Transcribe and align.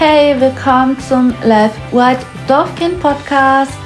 Hey, 0.00 0.40
willkommen 0.40 0.96
zum 1.00 1.30
Live 1.42 1.74
White 1.92 2.24
Dorfkind 2.46 3.00
Podcast. 3.00 3.76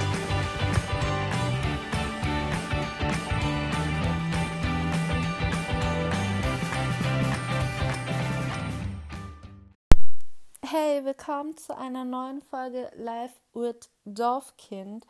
Hey, 10.60 11.02
willkommen 11.02 11.56
zu 11.56 11.74
einer 11.74 12.04
neuen 12.04 12.42
Folge 12.42 12.90
Live 12.94 13.32
with 13.54 13.88
Dorfkind. 14.04 15.06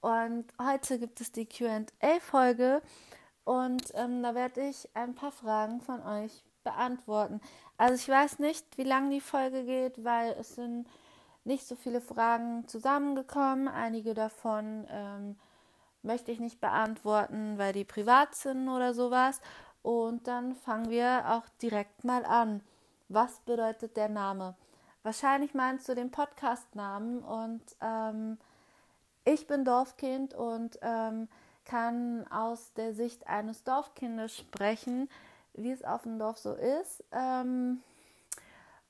Und 0.00 0.46
heute 0.60 0.98
gibt 0.98 1.20
es 1.20 1.30
die 1.30 1.46
QA-Folge 1.46 2.82
und 3.44 3.92
ähm, 3.94 4.24
da 4.24 4.34
werde 4.34 4.62
ich 4.68 4.88
ein 4.94 5.14
paar 5.14 5.30
Fragen 5.30 5.80
von 5.80 6.02
euch 6.04 6.42
beantworten. 6.64 7.40
Also 7.76 7.94
ich 7.94 8.08
weiß 8.08 8.38
nicht, 8.38 8.78
wie 8.78 8.84
lang 8.84 9.10
die 9.10 9.20
Folge 9.20 9.64
geht, 9.64 10.04
weil 10.04 10.32
es 10.38 10.54
sind 10.54 10.86
nicht 11.44 11.66
so 11.66 11.74
viele 11.74 12.00
Fragen 12.00 12.66
zusammengekommen. 12.68 13.68
Einige 13.68 14.14
davon 14.14 14.86
ähm, 14.90 15.36
möchte 16.02 16.30
ich 16.32 16.40
nicht 16.40 16.60
beantworten, 16.60 17.58
weil 17.58 17.72
die 17.72 17.84
privat 17.84 18.34
sind 18.34 18.68
oder 18.68 18.94
sowas. 18.94 19.40
Und 19.82 20.28
dann 20.28 20.54
fangen 20.54 20.90
wir 20.90 21.24
auch 21.28 21.48
direkt 21.60 22.04
mal 22.04 22.24
an. 22.24 22.60
Was 23.08 23.40
bedeutet 23.40 23.96
der 23.96 24.08
Name? 24.08 24.54
Wahrscheinlich 25.02 25.54
meinst 25.54 25.88
du 25.88 25.94
den 25.94 26.12
Podcast-Namen 26.12 27.18
und 27.20 27.62
ähm, 27.80 28.38
ich 29.24 29.48
bin 29.48 29.64
Dorfkind 29.64 30.34
und 30.34 30.78
ähm, 30.80 31.28
kann 31.64 32.26
aus 32.28 32.72
der 32.74 32.94
Sicht 32.94 33.26
eines 33.26 33.64
Dorfkindes 33.64 34.36
sprechen 34.36 35.08
wie 35.54 35.70
es 35.70 35.84
auf 35.84 36.02
dem 36.02 36.18
Dorf 36.18 36.38
so 36.38 36.54
ist. 36.54 37.04
Ähm, 37.12 37.82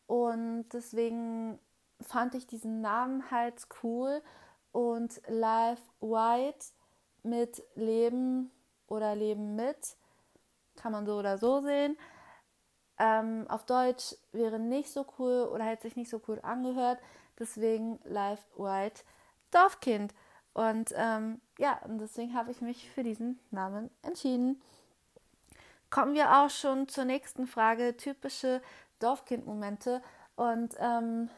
und 0.07 0.67
deswegen 0.73 1.59
fand 2.01 2.35
ich 2.35 2.47
diesen 2.47 2.81
Namen 2.81 3.31
halt 3.31 3.67
cool. 3.83 4.23
Und 4.73 5.21
Live 5.29 5.81
White 6.01 6.67
mit 7.23 7.63
Leben 7.75 8.51
oder 8.87 9.15
Leben 9.15 9.55
mit 9.55 9.97
kann 10.77 10.93
man 10.93 11.07
so 11.07 11.19
oder 11.19 11.39
so 11.39 11.61
sehen. 11.61 11.97
Ähm, 12.99 13.47
auf 13.49 13.67
Deutsch 13.67 14.15
wäre 14.33 14.59
nicht 14.59 14.91
so 14.91 15.05
cool 15.19 15.49
oder 15.53 15.65
hätte 15.65 15.83
sich 15.83 15.97
nicht 15.97 16.11
so 16.11 16.21
cool 16.29 16.41
angehört. 16.43 16.99
Deswegen 17.39 17.99
Live 18.05 18.47
White 18.57 19.03
Dorfkind. 19.51 20.15
Und 20.55 20.93
ähm, 20.97 21.41
ja, 21.59 21.81
und 21.85 21.99
deswegen 21.99 22.35
habe 22.35 22.51
ich 22.51 22.61
mich 22.61 22.91
für 22.91 23.03
diesen 23.03 23.41
Namen 23.51 23.91
entschieden 24.03 24.61
kommen 25.93 26.15
wir 26.15 26.39
auch 26.39 26.51
schon 26.51 26.89
zur 26.89 27.05
nächsten 27.05 27.47
Frage, 27.47 27.97
typische 27.97 28.63
Dorfkind-Momente. 28.99 30.03
Und 30.35 30.75
ähm, 30.81 31.29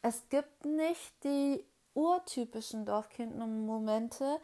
es 0.00 0.26
gibt 0.30 0.64
nicht 0.64 1.12
die 1.24 1.64
urtypischen 1.92 2.86
Dorfkind-Momente, 2.86 4.38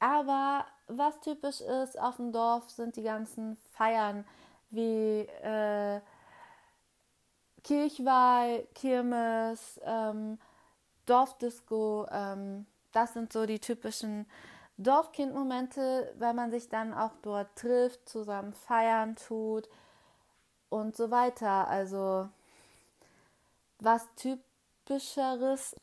aber 0.00 0.64
was 0.88 1.20
typisch 1.20 1.60
ist 1.60 2.00
auf 2.00 2.16
dem 2.16 2.32
Dorf, 2.32 2.70
sind 2.70 2.96
die 2.96 3.02
ganzen 3.02 3.58
Feiern 3.72 4.24
wie 4.70 5.20
äh, 5.42 6.00
Kirchweih, 7.62 8.66
Kirmes, 8.74 9.80
ähm, 9.84 10.38
Dorfdisco. 11.04 12.06
Ähm, 12.10 12.66
das 12.92 13.12
sind 13.12 13.32
so 13.32 13.44
die 13.44 13.60
typischen 13.60 14.26
Dorfkind-Momente, 14.82 16.14
weil 16.18 16.34
man 16.34 16.50
sich 16.50 16.68
dann 16.68 16.94
auch 16.94 17.12
dort 17.22 17.54
trifft, 17.56 18.08
zusammen 18.08 18.52
feiern 18.52 19.16
tut 19.16 19.68
und 20.68 20.96
so 20.96 21.10
weiter. 21.10 21.68
Also 21.68 22.28
was 23.78 24.06
typischeres 24.16 25.74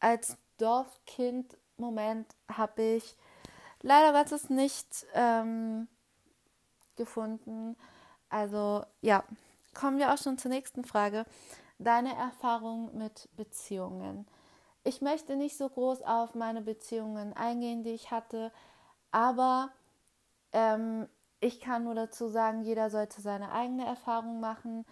als 0.00 0.36
Dorfkind-Moment 0.58 2.34
habe 2.48 2.82
ich 2.82 3.16
leider 3.82 4.12
Gottes 4.12 4.50
nicht 4.50 5.06
ähm, 5.14 5.88
gefunden. 6.96 7.76
Also 8.28 8.84
ja, 9.00 9.24
kommen 9.74 9.98
wir 9.98 10.12
auch 10.12 10.18
schon 10.18 10.38
zur 10.38 10.50
nächsten 10.50 10.84
Frage. 10.84 11.24
Deine 11.78 12.14
Erfahrung 12.16 12.96
mit 12.96 13.28
Beziehungen. 13.36 14.26
Ich 14.86 15.00
möchte 15.00 15.34
nicht 15.34 15.56
so 15.56 15.68
groß 15.68 16.02
auf 16.02 16.36
meine 16.36 16.62
Beziehungen 16.62 17.32
eingehen, 17.32 17.82
die 17.82 17.90
ich 17.90 18.12
hatte, 18.12 18.52
aber 19.10 19.70
ähm, 20.52 21.08
ich 21.40 21.58
kann 21.58 21.82
nur 21.82 21.96
dazu 21.96 22.28
sagen, 22.28 22.62
jeder 22.62 22.88
sollte 22.88 23.20
seine 23.20 23.50
eigene 23.50 23.84
Erfahrung 23.84 24.38
machen. 24.38 24.86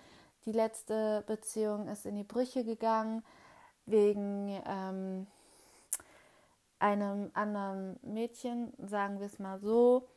Die 0.47 0.51
letzte 0.51 1.23
Beziehung 1.29 1.87
ist 1.87 2.07
in 2.07 2.17
die 2.17 2.25
Brüche 2.25 2.65
gegangen 2.65 3.25
wegen 3.87 4.61
ähm, 4.67 5.29
einem 6.81 7.31
anderen 7.35 8.01
Mädchen, 8.03 8.73
sagen 8.85 9.21
wir 9.21 9.27
es 9.27 9.39
mal 9.39 9.61
so. 9.61 10.09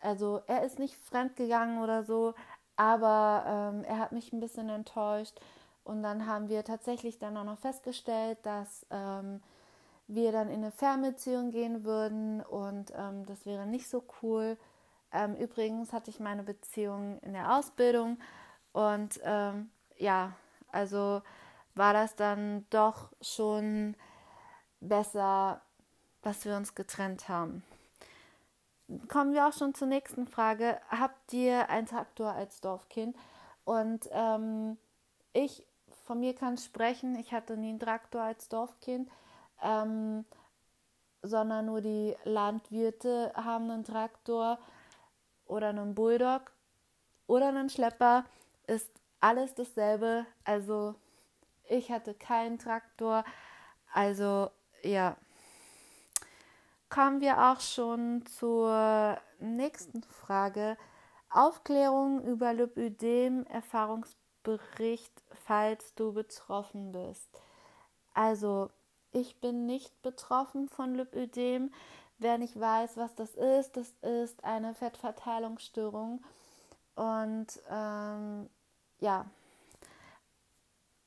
Also 0.00 0.40
er 0.46 0.64
ist 0.64 0.78
nicht 0.78 0.94
fremdgegangen 0.94 1.82
oder 1.82 2.04
so, 2.04 2.32
aber 2.76 3.44
ähm, 3.46 3.84
er 3.84 3.98
hat 3.98 4.12
mich 4.12 4.32
ein 4.32 4.40
bisschen 4.40 4.70
enttäuscht 4.70 5.38
und 5.84 6.02
dann 6.02 6.26
haben 6.26 6.48
wir 6.48 6.64
tatsächlich 6.64 7.18
dann 7.18 7.36
auch 7.36 7.44
noch 7.44 7.58
festgestellt, 7.58 8.38
dass 8.42 8.86
ähm, 8.90 9.42
wir 10.06 10.32
dann 10.32 10.48
in 10.48 10.62
eine 10.62 10.72
Fernbeziehung 10.72 11.50
gehen 11.50 11.84
würden 11.84 12.40
und 12.42 12.92
ähm, 12.96 13.24
das 13.26 13.46
wäre 13.46 13.66
nicht 13.66 13.88
so 13.88 14.04
cool. 14.22 14.56
Ähm, 15.12 15.34
übrigens 15.36 15.92
hatte 15.92 16.10
ich 16.10 16.20
meine 16.20 16.42
Beziehung 16.42 17.18
in 17.20 17.32
der 17.32 17.56
Ausbildung 17.56 18.18
und 18.72 19.20
ähm, 19.24 19.70
ja, 19.96 20.32
also 20.72 21.22
war 21.74 21.92
das 21.92 22.16
dann 22.16 22.66
doch 22.70 23.12
schon 23.20 23.96
besser, 24.80 25.60
dass 26.22 26.44
wir 26.44 26.56
uns 26.56 26.74
getrennt 26.74 27.28
haben. 27.28 27.62
Kommen 29.08 29.32
wir 29.32 29.46
auch 29.46 29.52
schon 29.52 29.74
zur 29.74 29.86
nächsten 29.86 30.26
Frage. 30.26 30.80
Habt 30.88 31.32
ihr 31.32 31.68
einen 31.68 31.86
Traktor 31.86 32.32
als 32.32 32.60
Dorfkind? 32.60 33.16
Und 33.64 34.08
ähm, 34.12 34.78
ich 35.32 35.64
von 36.10 36.18
mir 36.18 36.34
kann 36.34 36.58
sprechen, 36.58 37.14
ich 37.14 37.32
hatte 37.32 37.56
nie 37.56 37.68
einen 37.68 37.78
Traktor 37.78 38.22
als 38.22 38.48
Dorfkind, 38.48 39.08
ähm, 39.62 40.24
sondern 41.22 41.66
nur 41.66 41.80
die 41.82 42.16
Landwirte 42.24 43.32
haben 43.36 43.70
einen 43.70 43.84
Traktor 43.84 44.58
oder 45.46 45.68
einen 45.68 45.94
Bulldog 45.94 46.50
oder 47.28 47.50
einen 47.50 47.70
Schlepper, 47.70 48.24
ist 48.66 48.90
alles 49.20 49.54
dasselbe. 49.54 50.26
Also 50.42 50.96
ich 51.68 51.92
hatte 51.92 52.14
keinen 52.14 52.58
Traktor, 52.58 53.22
also 53.92 54.50
ja. 54.82 55.16
Kommen 56.88 57.20
wir 57.20 57.52
auch 57.52 57.60
schon 57.60 58.26
zur 58.26 59.16
nächsten 59.38 60.02
Frage. 60.02 60.76
Aufklärung 61.28 62.24
über 62.24 62.52
Lipödem, 62.52 63.46
Erfahrungsbericht 64.40 65.12
falls 65.46 65.94
du 65.94 66.12
betroffen 66.12 66.92
bist. 66.92 67.28
Also, 68.14 68.70
ich 69.12 69.40
bin 69.40 69.66
nicht 69.66 70.02
betroffen 70.02 70.68
von 70.68 70.94
Lipödem. 70.94 71.72
Wer 72.18 72.38
nicht 72.38 72.58
weiß, 72.58 72.96
was 72.96 73.14
das 73.14 73.34
ist, 73.34 73.76
das 73.76 73.90
ist 74.02 74.44
eine 74.44 74.74
Fettverteilungsstörung. 74.74 76.22
Und 76.94 77.46
ähm, 77.70 78.48
ja, 79.00 79.24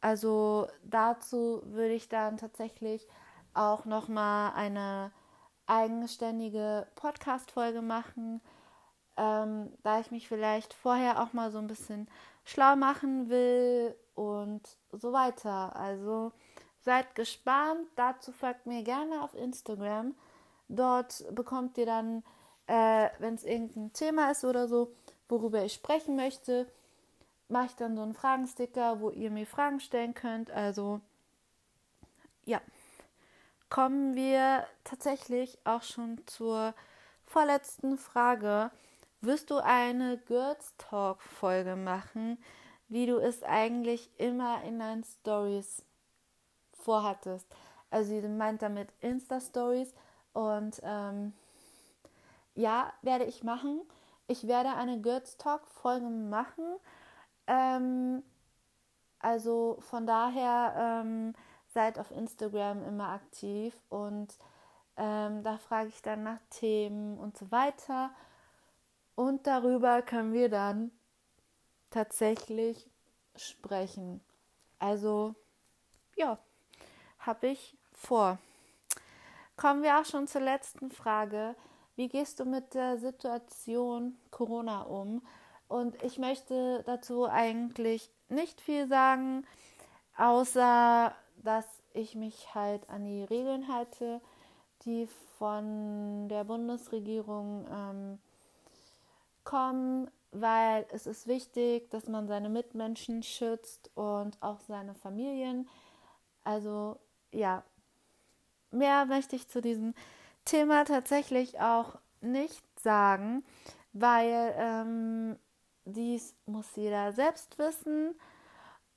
also 0.01 0.67
dazu 0.83 1.61
würde 1.65 1.94
ich 1.94 2.09
dann 2.09 2.38
tatsächlich 2.38 3.07
auch 3.53 3.85
nochmal 3.85 4.53
eine 4.55 5.11
eigenständige 5.67 6.88
Podcast-Folge 6.95 7.81
machen, 7.81 8.41
ähm, 9.15 9.71
da 9.83 10.00
ich 10.00 10.09
mich 10.09 10.27
vielleicht 10.27 10.74
vorher 10.74 11.21
auch 11.21 11.33
mal 11.33 11.51
so 11.51 11.59
ein 11.59 11.68
bisschen 11.68 12.07
schlau 12.44 12.75
machen 12.75 13.30
will 13.30 13.95
und 14.16 14.62
so 14.92 15.13
weiter. 15.13 15.75
Also 15.75 16.31
seid 16.81 17.16
gespannt. 17.16 17.88
Dazu 17.95 18.31
folgt 18.31 18.66
mir 18.66 18.84
gerne 18.84 19.24
auf 19.24 19.34
Instagram. 19.34 20.16
Dort 20.68 21.24
bekommt 21.34 21.78
ihr 21.78 21.86
dann, 21.86 22.24
äh, 22.68 23.10
wenn 23.19 23.36
es 23.36 23.44
irgendein 23.44 23.94
Thema 23.94 24.31
ist 24.31 24.44
oder 24.44 24.68
so, 24.68 24.94
worüber 25.30 25.63
ich 25.63 25.74
sprechen 25.74 26.16
möchte, 26.16 26.68
mache 27.48 27.68
ich 27.68 27.75
dann 27.75 27.95
so 27.95 28.01
einen 28.01 28.13
Fragensticker, 28.13 29.00
wo 29.00 29.10
ihr 29.10 29.31
mir 29.31 29.45
Fragen 29.45 29.80
stellen 29.80 30.13
könnt. 30.13 30.51
Also 30.51 31.01
ja, 32.45 32.62
kommen 33.69 34.16
wir 34.16 34.66
tatsächlich 34.84 35.57
auch 35.63 35.84
schon 35.84 36.22
zur 36.25 36.74
vorletzten 37.25 37.98
Frage. 37.98 38.72
Wirst 39.23 39.49
du 39.49 39.57
eine 39.57 40.17
Girls 40.19 40.73
Talk 40.77 41.21
Folge 41.21 41.75
machen? 41.75 42.37
wie 42.89 43.07
du 43.07 43.17
es 43.17 43.41
eigentlich 43.43 44.09
immer 44.19 44.63
in 44.63 44.77
deinen 44.79 45.03
Stories 45.03 45.83
vorhattest. 46.73 47.47
Also 47.89 48.11
sie 48.11 48.27
meint 48.27 48.61
damit 48.61 48.89
Insta-Stories 49.01 49.93
und 50.33 50.79
ähm, 50.83 51.33
ja, 52.55 52.93
werde 53.01 53.25
ich 53.25 53.43
machen. 53.43 53.81
Ich 54.27 54.47
werde 54.47 54.69
eine 54.75 55.01
Girls 55.01 55.37
Talk 55.37 55.65
Folge 55.67 56.07
machen. 56.07 56.65
Ähm, 57.47 58.23
Also 59.19 59.77
von 59.79 60.05
daher 60.05 61.01
ähm, 61.03 61.33
seid 61.73 61.97
auf 61.97 62.11
Instagram 62.11 62.83
immer 62.83 63.09
aktiv 63.09 63.73
und 63.89 64.37
ähm, 64.97 65.43
da 65.43 65.57
frage 65.57 65.89
ich 65.89 66.01
dann 66.03 66.23
nach 66.23 66.39
Themen 66.51 67.17
und 67.17 67.37
so 67.37 67.49
weiter. 67.51 68.11
Und 69.15 69.48
darüber 69.48 70.01
können 70.01 70.33
wir 70.33 70.50
dann 70.50 70.92
tatsächlich 71.89 72.89
sprechen. 73.36 74.21
Also 74.80 75.36
ja, 76.15 76.38
habe 77.19 77.48
ich 77.48 77.77
vor. 77.92 78.38
Kommen 79.56 79.83
wir 79.83 80.00
auch 80.00 80.06
schon 80.06 80.27
zur 80.27 80.42
letzten 80.42 80.92
Frage. 80.92 81.56
Wie 81.95 82.10
gehst 82.10 82.39
du 82.39 82.45
mit 82.45 82.74
der 82.74 82.98
Situation 82.98 84.18
Corona 84.31 84.81
um? 84.81 85.25
Und 85.68 86.01
ich 86.04 86.18
möchte 86.18 86.83
dazu 86.86 87.27
eigentlich 87.27 88.12
nicht 88.30 88.62
viel 88.62 88.88
sagen, 88.88 89.45
außer 90.18 91.13
dass 91.44 91.66
ich 91.94 92.16
mich 92.16 92.54
halt 92.56 92.89
an 92.89 93.06
die 93.06 93.24
Regeln 93.24 93.68
halte, 93.68 94.21
die 94.86 95.07
von 95.38 96.27
der 96.30 96.44
Bundesregierung 96.44 97.68
ähm, 97.71 98.19
kommen, 99.44 100.10
weil 100.31 100.86
es 100.92 101.06
ist 101.06 101.28
wichtig, 101.28 101.90
dass 101.92 102.07
man 102.07 102.28
seine 102.28 102.50
Mitmenschen 102.50 103.24
schützt 103.24 103.92
und 103.95 104.42
auch 104.42 104.60
seine 104.62 104.95
Familien. 104.95 105.69
Also 106.44 107.00
ja, 107.31 107.63
mehr 108.72 109.06
möchte 109.06 109.36
ich 109.36 109.48
zu 109.48 109.62
diesem 109.62 109.94
Thema 110.45 110.86
tatsächlich 110.86 111.60
auch 111.60 111.98
nicht 112.22 112.63
sagen, 112.80 113.44
weil 113.94 114.54
ähm, 114.57 115.38
dies 115.86 116.36
muss 116.45 116.75
jeder 116.75 117.12
selbst 117.13 117.57
wissen. 117.60 118.16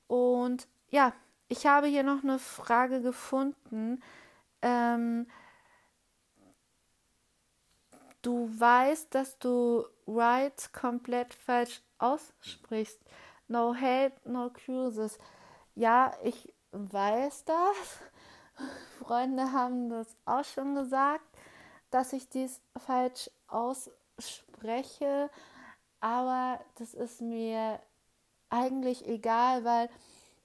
Und 0.07 0.67
ja, 0.89 1.13
ich 1.49 1.65
habe 1.65 1.87
hier 1.87 2.03
noch 2.03 2.23
eine 2.23 2.39
Frage 2.39 3.01
gefunden. 3.01 4.01
Ähm, 4.61 5.27
du 8.27 8.49
weißt, 8.59 9.15
dass 9.15 9.39
du 9.39 9.85
right 10.05 10.73
komplett 10.73 11.33
falsch 11.33 11.81
aussprichst. 11.97 12.99
No 13.47 13.73
hate, 13.73 14.15
no 14.25 14.49
cruises. 14.49 15.17
Ja, 15.75 16.13
ich 16.21 16.53
weiß 16.73 17.45
das. 17.45 17.99
Freunde 18.99 19.53
haben 19.53 19.89
das 19.89 20.17
auch 20.25 20.43
schon 20.43 20.75
gesagt, 20.75 21.23
dass 21.89 22.11
ich 22.11 22.27
dies 22.27 22.59
falsch 22.85 23.31
ausspreche. 23.47 25.29
Aber 26.01 26.59
das 26.75 26.93
ist 26.93 27.21
mir 27.21 27.79
eigentlich 28.49 29.07
egal, 29.07 29.63
weil 29.63 29.89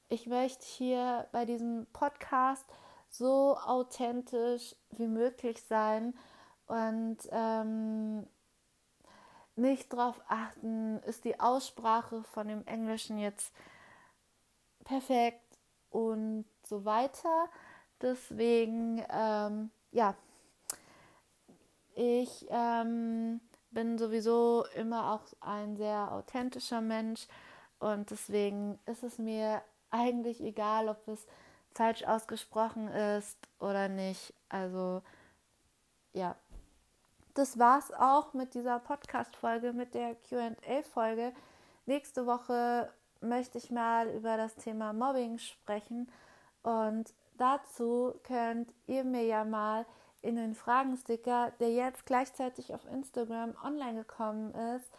ich 0.09 0.29
möchte 0.29 0.65
hier 0.65 1.27
bei 1.33 1.45
diesem 1.47 1.89
Podcast 1.93 2.65
so 3.11 3.57
authentisch 3.59 4.77
wie 4.91 5.09
möglich 5.09 5.61
sein 5.65 6.15
und 6.67 7.19
ähm, 7.31 8.27
nicht 9.57 9.93
darauf 9.93 10.21
achten, 10.29 10.99
ist 11.01 11.25
die 11.25 11.39
Aussprache 11.39 12.23
von 12.25 12.49
dem 12.49 12.67
Englischen 12.67 13.19
jetzt 13.19 13.53
perfekt 14.85 15.59
und 15.91 16.45
so 16.65 16.85
weiter. 16.85 17.49
Deswegen, 18.01 19.05
ähm, 19.11 19.71
ja, 19.91 20.15
ich 21.95 22.47
ähm, 22.49 23.41
bin 23.71 23.99
sowieso 23.99 24.65
immer 24.75 25.13
auch 25.13 25.23
ein 25.41 25.77
sehr 25.77 26.11
authentischer 26.13 26.81
Mensch 26.81 27.27
und 27.79 28.11
deswegen 28.11 28.79
ist 28.87 29.03
es 29.03 29.19
mir 29.19 29.63
eigentlich 29.91 30.41
egal, 30.43 30.89
ob 30.89 31.07
es 31.09 31.27
falsch 31.75 32.05
ausgesprochen 32.05 32.89
ist 32.89 33.39
oder 33.59 33.89
nicht. 33.89 34.33
Also 34.49 35.03
ja, 36.13 36.37
das 37.35 37.59
war's 37.59 37.93
auch 37.93 38.35
mit 38.35 38.55
dieser 38.55 38.79
Podcast-Folge, 38.79 39.73
mit 39.73 39.95
der 39.95 40.17
QA-Folge. 40.17 41.33
Nächste 41.87 42.27
Woche 42.27 42.93
möchte 43.21 43.59
ich 43.59 43.71
mal 43.71 44.09
über 44.11 44.37
das 44.37 44.55
Thema 44.57 44.93
Mobbing 44.93 45.39
sprechen 45.39 46.11
und 46.63 47.13
dazu 47.39 48.15
könnt 48.25 48.73
ihr 48.87 49.05
mir 49.05 49.25
ja 49.25 49.45
mal 49.45 49.87
in 50.21 50.37
den 50.37 50.55
Fragensticker, 50.55 51.53
der 51.59 51.73
jetzt 51.73 52.07
gleichzeitig 52.07 52.75
auf 52.75 52.85
Instagram 52.87 53.55
online 53.65 54.01
gekommen 54.01 54.55
ist, 54.77 54.91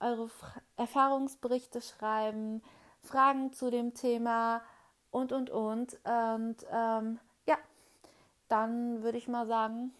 eure 0.00 0.28
Fra 0.28 0.60
Erfahrungsberichte 0.76 1.80
schreiben, 1.82 2.62
Fragen 3.02 3.52
zu 3.52 3.70
dem 3.70 3.94
Thema 3.94 4.62
und 5.10 5.32
und 5.32 5.50
und. 5.50 5.98
Und 6.04 6.56
ähm, 6.72 7.18
ja, 7.46 7.58
dann 8.48 9.02
würde 9.02 9.18
ich 9.18 9.28
mal 9.28 9.46
sagen, 9.46 9.92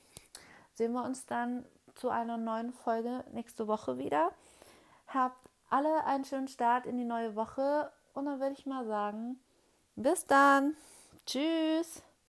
sehen 0.74 0.92
wir 0.92 1.04
uns 1.04 1.26
dann 1.26 1.64
zu 1.94 2.10
einer 2.10 2.36
neuen 2.36 2.72
Folge 2.72 3.24
nächste 3.32 3.66
Woche 3.66 3.98
wieder. 3.98 4.32
Habt 5.06 5.48
alle 5.70 6.04
einen 6.04 6.24
schönen 6.24 6.48
Start 6.48 6.86
in 6.86 6.96
die 6.96 7.04
neue 7.04 7.36
Woche 7.36 7.90
und 8.12 8.26
dann 8.26 8.40
würde 8.40 8.54
ich 8.56 8.66
mal 8.66 8.84
sagen, 8.86 9.40
bis 9.96 10.26
dann. 10.26 10.76
Tschüss. 11.26 12.02